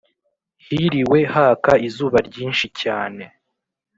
Hiriwe 0.65 1.19
haka 1.33 1.73
izuba 1.87 2.17
ryinshi 2.27 2.65
cyane 2.81 3.23